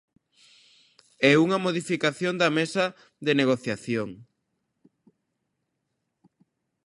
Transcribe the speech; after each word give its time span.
É 1.31 1.33
unha 1.45 1.61
modificación 1.65 2.33
da 2.41 2.49
mesa 2.57 2.85
de 3.25 3.33
negociación. 3.41 4.09